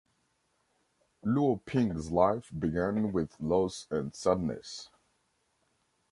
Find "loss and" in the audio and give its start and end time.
3.39-4.15